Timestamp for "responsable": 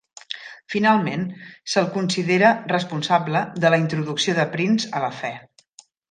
2.71-3.43